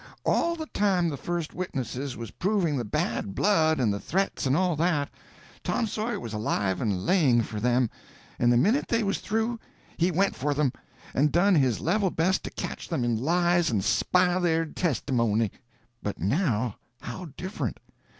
[0.25, 4.57] All the time the first witnesses was proving the bad blood and the threats and
[4.57, 5.11] all that,
[5.63, 7.87] Tom Sawyer was alive and laying for them;
[8.39, 9.59] and the minute they was through,
[9.97, 10.73] he went for them,
[11.13, 15.51] and done his level best to catch them in lies and spile their testimony.
[16.01, 17.77] But now, how different.